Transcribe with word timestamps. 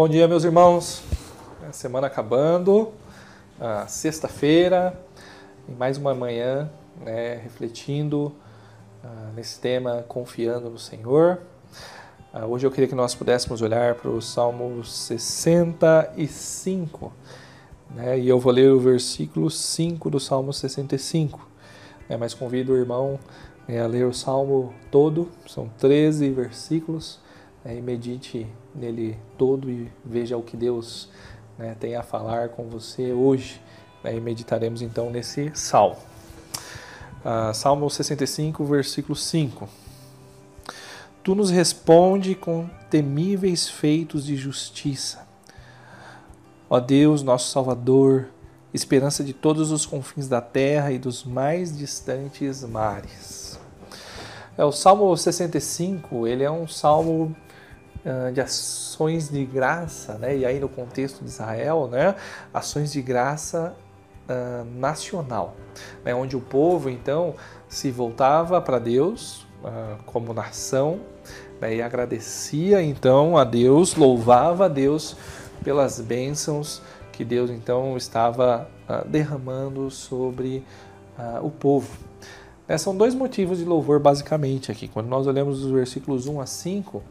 Bom 0.00 0.08
dia, 0.08 0.28
meus 0.28 0.44
irmãos. 0.44 1.02
A 1.68 1.72
semana 1.72 2.06
acabando, 2.06 2.92
sexta-feira, 3.88 4.96
em 5.68 5.74
mais 5.74 5.98
uma 5.98 6.14
manhã, 6.14 6.70
né, 7.04 7.34
refletindo 7.42 8.32
uh, 9.02 9.32
nesse 9.34 9.58
tema, 9.58 10.04
confiando 10.06 10.70
no 10.70 10.78
Senhor. 10.78 11.40
Uh, 12.32 12.46
hoje 12.46 12.64
eu 12.64 12.70
queria 12.70 12.86
que 12.86 12.94
nós 12.94 13.16
pudéssemos 13.16 13.60
olhar 13.60 13.96
para 13.96 14.08
o 14.08 14.22
Salmo 14.22 14.84
65, 14.84 17.12
né, 17.90 18.20
e 18.20 18.28
eu 18.28 18.38
vou 18.38 18.52
ler 18.52 18.70
o 18.70 18.78
versículo 18.78 19.50
5 19.50 20.10
do 20.10 20.20
Salmo 20.20 20.52
65, 20.52 21.44
né, 22.08 22.16
mas 22.16 22.34
convido 22.34 22.72
o 22.72 22.76
irmão 22.76 23.18
né, 23.66 23.80
a 23.80 23.86
ler 23.88 24.06
o 24.06 24.14
Salmo 24.14 24.72
todo, 24.92 25.28
são 25.44 25.68
13 25.76 26.30
versículos, 26.30 27.18
né, 27.68 27.76
e 27.76 27.82
medite 27.82 28.46
nele 28.74 29.18
todo 29.36 29.70
e 29.70 29.92
veja 30.02 30.38
o 30.38 30.42
que 30.42 30.56
Deus 30.56 31.10
né, 31.58 31.76
tem 31.78 31.94
a 31.96 32.02
falar 32.02 32.48
com 32.48 32.66
você 32.70 33.12
hoje. 33.12 33.60
Né, 34.02 34.16
e 34.16 34.20
meditaremos 34.20 34.80
então 34.80 35.10
nesse 35.10 35.50
salmo. 35.54 35.98
Uh, 37.18 37.52
salmo 37.52 37.90
65, 37.90 38.64
versículo 38.64 39.14
5. 39.14 39.68
Tu 41.22 41.34
nos 41.34 41.50
responde 41.50 42.34
com 42.34 42.70
temíveis 42.88 43.68
feitos 43.68 44.24
de 44.24 44.34
justiça. 44.34 45.26
Ó 46.70 46.80
Deus, 46.80 47.22
nosso 47.22 47.50
Salvador, 47.50 48.28
esperança 48.72 49.22
de 49.22 49.34
todos 49.34 49.70
os 49.72 49.84
confins 49.84 50.26
da 50.26 50.40
terra 50.40 50.90
e 50.90 50.98
dos 50.98 51.22
mais 51.22 51.76
distantes 51.76 52.64
mares. 52.64 53.60
É, 54.56 54.64
o 54.64 54.72
Salmo 54.72 55.14
65, 55.14 56.26
ele 56.26 56.44
é 56.44 56.50
um 56.50 56.66
salmo 56.66 57.36
de 58.32 58.40
ações 58.40 59.28
de 59.28 59.44
graça, 59.44 60.14
né? 60.14 60.36
e 60.36 60.46
aí 60.46 60.58
no 60.58 60.68
contexto 60.68 61.22
de 61.22 61.30
Israel, 61.30 61.88
né? 61.88 62.14
ações 62.52 62.92
de 62.92 63.02
graça 63.02 63.74
uh, 64.28 64.64
nacional, 64.78 65.56
né? 66.04 66.14
onde 66.14 66.36
o 66.36 66.40
povo 66.40 66.90
então 66.90 67.34
se 67.68 67.90
voltava 67.90 68.60
para 68.60 68.78
Deus 68.78 69.46
uh, 69.62 70.02
como 70.06 70.32
nação 70.32 71.00
né? 71.60 71.76
e 71.76 71.82
agradecia 71.82 72.82
então 72.82 73.36
a 73.36 73.44
Deus, 73.44 73.94
louvava 73.94 74.66
a 74.66 74.68
Deus 74.68 75.16
pelas 75.64 76.00
bênçãos 76.00 76.82
que 77.12 77.24
Deus 77.24 77.50
então 77.50 77.96
estava 77.96 78.68
uh, 78.88 79.08
derramando 79.08 79.90
sobre 79.90 80.64
o 81.42 81.50
povo. 81.50 81.98
Né? 82.68 82.78
São 82.78 82.96
dois 82.96 83.12
motivos 83.12 83.58
de 83.58 83.64
louvor 83.64 83.98
basicamente 83.98 84.70
aqui. 84.70 84.86
Quando 84.86 85.08
nós 85.08 85.26
olhamos 85.26 85.64
os 85.64 85.72
versículos 85.72 86.28
1 86.28 86.40
a 86.40 86.46
5, 86.46 87.02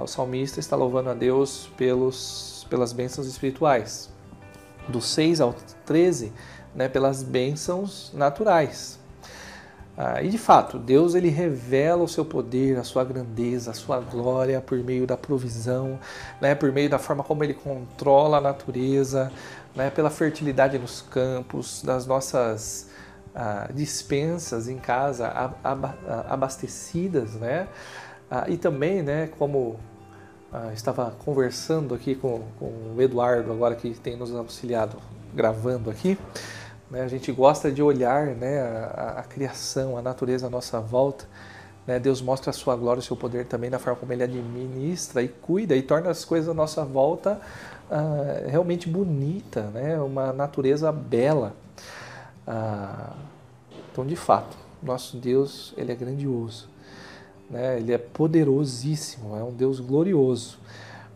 o 0.00 0.06
salmista 0.06 0.60
está 0.60 0.76
louvando 0.76 1.10
a 1.10 1.14
Deus 1.14 1.70
pelos, 1.76 2.66
pelas 2.68 2.92
bênçãos 2.92 3.26
espirituais 3.26 4.10
do 4.88 5.00
6 5.00 5.40
ao 5.40 5.54
13, 5.84 6.32
né, 6.74 6.88
pelas 6.88 7.22
bênçãos 7.22 8.12
naturais. 8.14 8.98
Ah, 9.98 10.22
e 10.22 10.28
de 10.28 10.36
fato, 10.36 10.78
Deus 10.78 11.14
ele 11.14 11.30
revela 11.30 12.04
o 12.04 12.08
seu 12.08 12.22
poder, 12.22 12.76
a 12.76 12.84
sua 12.84 13.02
grandeza, 13.02 13.70
a 13.70 13.74
sua 13.74 13.98
glória 13.98 14.60
por 14.60 14.78
meio 14.78 15.06
da 15.06 15.16
provisão, 15.16 15.98
né, 16.38 16.54
por 16.54 16.70
meio 16.70 16.90
da 16.90 16.98
forma 16.98 17.24
como 17.24 17.42
ele 17.42 17.54
controla 17.54 18.36
a 18.36 18.40
natureza, 18.40 19.32
né, 19.74 19.88
pela 19.88 20.10
fertilidade 20.10 20.78
nos 20.78 21.00
campos, 21.00 21.82
das 21.82 22.04
nossas 22.04 22.90
ah, 23.34 23.70
dispensas 23.72 24.68
em 24.68 24.76
casa 24.76 25.32
abastecidas, 26.28 27.32
né, 27.34 27.66
ah, 28.30 28.46
e 28.48 28.56
também, 28.56 29.02
né, 29.02 29.28
como 29.38 29.78
ah, 30.52 30.72
estava 30.72 31.12
conversando 31.24 31.94
aqui 31.94 32.14
com, 32.14 32.42
com 32.58 32.94
o 32.96 33.02
Eduardo, 33.02 33.52
agora 33.52 33.74
que 33.74 33.90
tem 33.94 34.16
nos 34.16 34.34
auxiliado 34.34 34.98
gravando 35.34 35.90
aqui. 35.90 36.18
Né, 36.90 37.02
a 37.02 37.08
gente 37.08 37.30
gosta 37.32 37.70
de 37.70 37.82
olhar 37.82 38.26
né, 38.26 38.60
a, 38.60 39.16
a, 39.18 39.22
criação, 39.22 39.96
a 39.96 40.02
natureza 40.02 40.46
à 40.46 40.50
nossa 40.50 40.80
volta. 40.80 41.26
Né, 41.86 42.00
Deus 42.00 42.20
mostra 42.20 42.50
a 42.50 42.52
sua 42.52 42.74
glória, 42.74 43.00
o 43.00 43.02
seu 43.02 43.16
poder 43.16 43.46
também 43.46 43.70
na 43.70 43.78
forma 43.78 43.98
como 43.98 44.12
Ele 44.12 44.24
administra 44.24 45.22
e 45.22 45.28
cuida 45.28 45.76
e 45.76 45.82
torna 45.82 46.10
as 46.10 46.24
coisas 46.24 46.48
à 46.48 46.54
nossa 46.54 46.84
volta 46.84 47.40
ah, 47.90 48.42
realmente 48.48 48.88
bonita, 48.88 49.62
né, 49.70 50.00
uma 50.00 50.32
natureza 50.32 50.90
bela. 50.90 51.54
Ah, 52.46 53.14
então, 53.92 54.04
de 54.04 54.16
fato, 54.16 54.56
nosso 54.82 55.16
Deus 55.16 55.72
ele 55.76 55.92
é 55.92 55.94
grandioso. 55.94 56.68
Né? 57.50 57.78
Ele 57.78 57.92
é 57.92 57.98
poderosíssimo, 57.98 59.36
é 59.36 59.42
um 59.42 59.52
Deus 59.52 59.80
glorioso. 59.80 60.58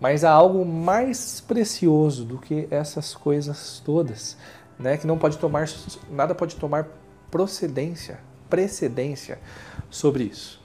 Mas 0.00 0.24
há 0.24 0.30
algo 0.30 0.64
mais 0.64 1.40
precioso 1.40 2.24
do 2.24 2.38
que 2.38 2.66
essas 2.70 3.14
coisas 3.14 3.82
todas, 3.84 4.36
né? 4.78 4.96
que 4.96 5.06
não 5.06 5.18
pode 5.18 5.36
tomar, 5.36 5.68
nada 6.10 6.34
pode 6.34 6.56
tomar 6.56 6.88
procedência, 7.30 8.18
precedência 8.48 9.38
sobre 9.90 10.24
isso. 10.24 10.60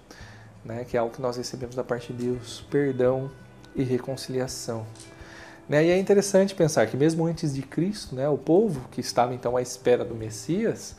Né? 0.64 0.86
Que 0.86 0.96
é 0.96 1.00
algo 1.00 1.14
que 1.14 1.22
nós 1.22 1.36
recebemos 1.36 1.76
da 1.76 1.84
parte 1.84 2.14
de 2.14 2.26
Deus, 2.26 2.66
perdão 2.70 3.30
e 3.76 3.84
reconciliação. 3.84 4.86
Né? 5.68 5.86
E 5.86 5.90
é 5.90 5.98
interessante 5.98 6.56
pensar 6.56 6.88
que 6.88 6.96
mesmo 6.96 7.26
antes 7.26 7.54
de 7.54 7.62
Cristo, 7.62 8.16
né, 8.16 8.30
o 8.30 8.38
povo 8.38 8.88
que 8.92 9.02
estava 9.02 9.34
então 9.34 9.58
à 9.58 9.62
espera 9.62 10.06
do 10.06 10.16
Messias, 10.16 10.96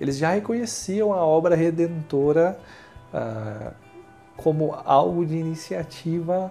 eles 0.00 0.16
já 0.16 0.30
reconheciam 0.30 1.12
a 1.12 1.24
obra 1.24 1.56
redentora 1.56 2.58
uh, 3.12 3.81
como 4.36 4.74
algo 4.84 5.24
de 5.24 5.36
iniciativa 5.36 6.50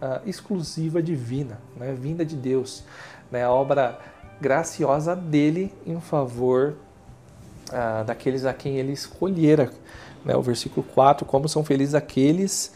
uh, 0.00 0.28
exclusiva 0.28 1.02
divina, 1.02 1.58
né, 1.76 1.92
vinda 1.92 2.24
de 2.24 2.36
Deus, 2.36 2.84
né, 3.30 3.44
a 3.44 3.50
obra 3.50 3.98
graciosa 4.40 5.14
dele 5.14 5.72
em 5.86 6.00
favor 6.00 6.74
uh, 7.70 8.04
daqueles 8.04 8.44
a 8.44 8.52
quem 8.52 8.76
ele 8.76 8.92
escolhera. 8.92 9.70
Né, 10.24 10.36
o 10.36 10.42
versículo 10.42 10.84
4: 10.94 11.24
Como 11.24 11.48
são 11.48 11.64
felizes 11.64 11.94
aqueles 11.94 12.72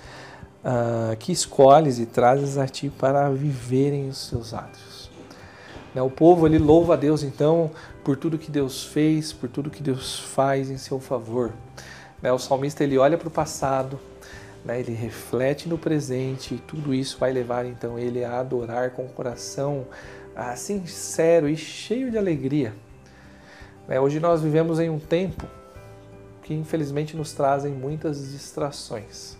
uh, 0.64 1.16
que 1.16 1.32
escolhes 1.32 1.98
e 1.98 2.06
trazes 2.06 2.58
a 2.58 2.66
ti 2.66 2.88
para 2.88 3.28
viverem 3.30 4.08
os 4.08 4.18
seus 4.18 4.54
atos. 4.54 5.10
Né, 5.94 6.02
o 6.02 6.10
povo 6.10 6.46
ele 6.46 6.58
louva 6.58 6.94
a 6.94 6.96
Deus 6.96 7.22
então 7.22 7.70
por 8.04 8.16
tudo 8.16 8.38
que 8.38 8.50
Deus 8.50 8.84
fez, 8.84 9.32
por 9.32 9.48
tudo 9.48 9.70
que 9.70 9.82
Deus 9.82 10.18
faz 10.18 10.70
em 10.70 10.78
seu 10.78 11.00
favor. 11.00 11.52
Né, 12.22 12.32
o 12.32 12.38
salmista 12.38 12.84
ele 12.84 12.98
olha 12.98 13.16
para 13.16 13.28
o 13.28 13.30
passado, 13.30 13.98
né, 14.66 14.80
ele 14.80 14.92
reflete 14.92 15.68
no 15.68 15.78
presente 15.78 16.56
e 16.56 16.58
tudo 16.58 16.92
isso 16.92 17.18
vai 17.18 17.32
levar 17.32 17.64
então 17.64 17.96
ele 17.96 18.24
a 18.24 18.40
adorar 18.40 18.90
com 18.90 19.04
o 19.04 19.08
coração 19.08 19.86
ah, 20.34 20.56
sincero 20.56 21.48
e 21.48 21.56
cheio 21.56 22.10
de 22.10 22.18
alegria. 22.18 22.74
Né, 23.86 24.00
hoje 24.00 24.18
nós 24.18 24.42
vivemos 24.42 24.80
em 24.80 24.90
um 24.90 24.98
tempo 24.98 25.46
que 26.42 26.52
infelizmente 26.52 27.16
nos 27.16 27.32
trazem 27.32 27.72
muitas 27.72 28.32
distrações. 28.32 29.36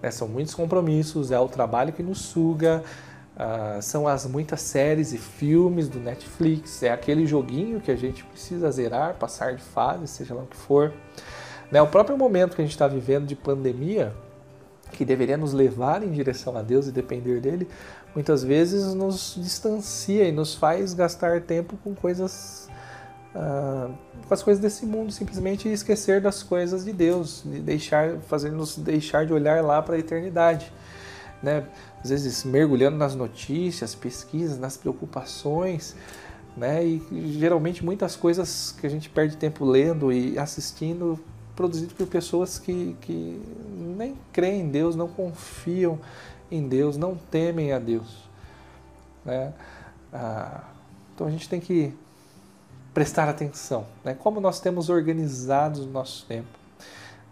Né, 0.00 0.10
são 0.10 0.26
muitos 0.26 0.54
compromissos, 0.54 1.30
é 1.30 1.38
o 1.38 1.48
trabalho 1.48 1.92
que 1.92 2.02
nos 2.02 2.18
suga, 2.18 2.82
ah, 3.36 3.80
são 3.82 4.08
as 4.08 4.24
muitas 4.24 4.62
séries 4.62 5.12
e 5.12 5.18
filmes 5.18 5.90
do 5.90 6.00
Netflix, 6.00 6.82
é 6.82 6.90
aquele 6.90 7.26
joguinho 7.26 7.82
que 7.82 7.90
a 7.90 7.96
gente 7.96 8.24
precisa 8.24 8.70
zerar, 8.70 9.16
passar 9.16 9.54
de 9.54 9.62
fase, 9.62 10.06
seja 10.06 10.32
lá 10.32 10.42
o 10.42 10.46
que 10.46 10.56
for. 10.56 10.90
Né, 11.70 11.82
o 11.82 11.86
próprio 11.86 12.16
momento 12.16 12.56
que 12.56 12.62
a 12.62 12.64
gente 12.64 12.72
está 12.72 12.88
vivendo 12.88 13.26
de 13.26 13.36
pandemia 13.36 14.14
que 14.92 15.04
deveria 15.04 15.36
nos 15.36 15.52
levar 15.52 16.02
em 16.02 16.10
direção 16.10 16.56
a 16.56 16.62
Deus 16.62 16.86
e 16.86 16.92
depender 16.92 17.40
dele, 17.40 17.68
muitas 18.14 18.42
vezes 18.42 18.94
nos 18.94 19.36
distancia 19.36 20.24
e 20.24 20.32
nos 20.32 20.54
faz 20.54 20.94
gastar 20.94 21.42
tempo 21.42 21.76
com 21.84 21.94
coisas 21.94 22.68
uh, 23.34 23.92
com 24.26 24.34
as 24.34 24.42
coisas 24.42 24.60
desse 24.60 24.84
mundo, 24.84 25.10
simplesmente 25.10 25.68
esquecer 25.68 26.20
das 26.20 26.42
coisas 26.42 26.84
de 26.84 26.92
Deus, 26.92 27.42
de 27.44 27.60
deixar, 27.60 28.18
fazer 28.28 28.50
nos 28.50 28.76
deixar 28.76 29.24
de 29.24 29.32
olhar 29.32 29.62
lá 29.64 29.80
para 29.80 29.96
a 29.96 29.98
eternidade, 29.98 30.72
né? 31.42 31.64
Às 32.02 32.10
vezes 32.10 32.44
mergulhando 32.44 32.96
nas 32.96 33.14
notícias, 33.14 33.94
pesquisas, 33.94 34.58
nas 34.58 34.76
preocupações, 34.76 35.94
né? 36.56 36.84
E 36.84 37.02
geralmente 37.38 37.84
muitas 37.84 38.16
coisas 38.16 38.74
que 38.78 38.86
a 38.86 38.90
gente 38.90 39.08
perde 39.08 39.36
tempo 39.36 39.64
lendo 39.64 40.12
e 40.12 40.38
assistindo 40.38 41.18
produzido 41.58 41.92
por 41.92 42.06
pessoas 42.06 42.56
que, 42.56 42.96
que 43.00 43.42
nem 43.76 44.16
creem 44.32 44.60
em 44.60 44.68
Deus, 44.68 44.94
não 44.94 45.08
confiam 45.08 45.98
em 46.52 46.68
Deus, 46.68 46.96
não 46.96 47.16
temem 47.16 47.72
a 47.72 47.80
Deus. 47.80 48.28
Né? 49.24 49.52
Ah, 50.12 50.62
então 51.12 51.26
a 51.26 51.30
gente 51.30 51.48
tem 51.48 51.58
que 51.58 51.92
prestar 52.94 53.28
atenção. 53.28 53.86
Né? 54.04 54.14
Como 54.14 54.40
nós 54.40 54.60
temos 54.60 54.88
organizado 54.88 55.82
o 55.82 55.86
nosso 55.88 56.26
tempo. 56.26 56.46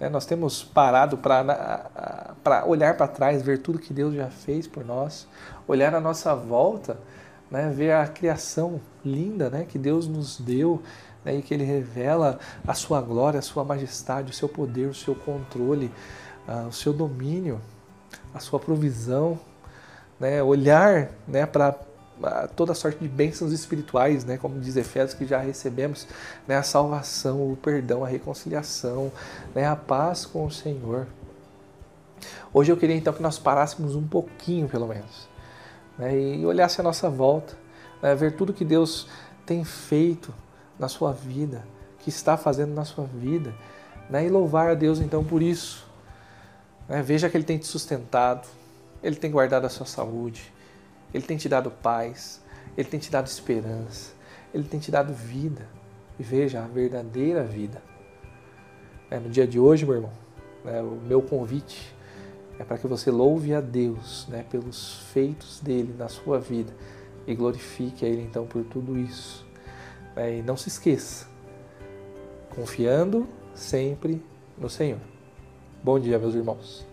Né? 0.01 0.09
Nós 0.09 0.27
temos 0.27 0.65
parado 0.65 1.17
para 1.19 2.65
olhar 2.67 2.97
para 2.97 3.07
trás, 3.07 3.43
ver 3.43 3.59
tudo 3.59 3.79
que 3.79 3.95
Deus 3.95 4.13
já 4.13 4.27
fez 4.27 4.67
por 4.67 4.85
nós, 4.85 5.29
olhar 5.69 5.95
à 5.95 6.01
nossa 6.01 6.35
volta, 6.35 6.99
né? 7.49 7.71
ver 7.71 7.93
a 7.93 8.09
criação 8.09 8.81
linda 9.05 9.49
né? 9.49 9.65
que 9.69 9.79
Deus 9.79 10.09
nos 10.09 10.41
deu 10.41 10.83
né, 11.27 11.35
e 11.35 11.43
que 11.43 11.53
ele 11.53 11.65
revela 11.65 12.39
a 12.65 12.73
sua 12.73 13.01
glória, 13.01 13.41
a 13.41 13.43
sua 13.43 13.65
majestade, 13.65 14.31
o 14.31 14.35
seu 14.35 14.49
poder, 14.49 14.87
o 14.87 14.95
seu 14.95 15.17
controle, 15.17 15.93
uh, 16.47 16.69
o 16.69 16.73
seu 16.73 16.93
domínio, 16.93 17.61
a 18.33 18.39
sua 18.39 18.61
provisão. 18.61 19.37
né, 20.19 20.43
olhar 20.43 21.11
né, 21.29 21.45
para 21.45 21.77
toda 22.55 22.75
sorte 22.75 22.99
de 22.99 23.09
bênçãos 23.09 23.53
espirituais, 23.53 24.25
né, 24.25 24.39
como 24.39 24.59
diz 24.59 24.77
Efésios, 24.77 25.19
que 25.19 25.27
já 25.27 25.39
recebemos, 25.39 26.07
né, 26.49 26.57
a 26.57 26.63
salvação, 26.63 27.53
o 27.53 27.57
perdão, 27.57 28.05
a 28.05 28.09
reconciliação, 28.09 29.13
né, 29.55 29.67
a 29.67 29.77
paz 29.77 30.25
com 30.25 30.47
o 30.47 30.51
Senhor. 30.51 31.07
Hoje 32.55 32.73
eu 32.73 32.77
queria 32.77 32.97
então 32.97 33.13
que 33.13 33.23
nós 33.23 33.39
parássemos 33.39 33.95
um 33.95 34.07
pouquinho, 34.07 34.69
pelo 34.69 34.87
menos, 34.87 35.29
né, 35.99 36.19
e 36.19 36.47
olhasse 36.47 36.81
a 36.81 36.85
nossa 36.85 37.11
volta, 37.11 37.55
né, 38.01 38.15
ver 38.15 38.37
tudo 38.37 38.55
que 38.55 38.65
Deus 38.65 39.07
tem 39.45 39.63
feito 39.65 40.33
na 40.79 40.89
sua 40.89 41.13
vida, 41.13 41.65
que 42.01 42.09
está 42.09 42.37
fazendo 42.37 42.75
na 42.75 42.85
sua 42.85 43.05
vida, 43.05 43.55
né, 44.09 44.27
e 44.27 44.29
louvar 44.29 44.71
a 44.71 44.75
Deus 44.75 45.01
então 45.01 45.25
por 45.25 45.43
isso. 45.43 45.87
Né, 46.89 47.03
veja 47.03 47.29
que 47.29 47.37
Ele 47.37 47.45
tem 47.45 47.59
te 47.59 47.67
sustentado, 47.67 48.47
Ele 49.03 49.17
tem 49.17 49.31
guardado 49.31 49.65
a 49.65 49.69
sua 49.69 49.87
saúde, 49.87 50.53
Ele 51.13 51.25
tem 51.25 51.37
te 51.37 51.49
dado 51.49 51.71
paz, 51.71 52.41
Ele 52.77 52.89
tem 52.89 53.01
te 53.01 53.11
dado 53.11 53.27
esperança, 53.27 54.13
Ele 54.53 54.65
tem 54.65 54.79
te 54.79 54.91
dado 54.91 55.13
vida. 55.13 55.67
E 56.19 56.23
veja 56.23 56.65
a 56.65 56.67
verdadeira 56.67 57.45
vida. 57.45 57.83
É, 59.11 59.19
no 59.19 59.29
dia 59.29 59.47
de 59.47 59.61
hoje, 59.61 59.85
meu 59.85 59.97
irmão, 59.97 60.13
né, 60.65 60.81
o 60.81 60.99
meu 61.07 61.21
convite 61.21 61.95
é 62.59 62.65
para 62.65 62.79
que 62.79 62.87
você 62.87 63.11
louve 63.11 63.55
a 63.55 63.61
Deus 63.61 64.27
né, 64.29 64.45
pelos 64.51 65.01
feitos 65.13 65.61
dele 65.61 65.95
na 65.97 66.09
sua 66.09 66.41
vida 66.41 66.73
e 67.27 67.35
glorifique 67.35 68.05
a 68.05 68.09
Ele 68.09 68.23
então 68.23 68.47
por 68.47 68.65
tudo 68.65 68.99
isso. 68.99 69.46
É, 70.17 70.39
e 70.39 70.43
não 70.43 70.57
se 70.57 70.69
esqueça, 70.69 71.27
confiando 72.55 73.29
sempre 73.55 74.23
no 74.57 74.71
Senhor. 74.71 74.99
Bom 75.85 76.01
dia, 76.01 76.19
meus 76.19 76.35
irmãos. 76.35 76.87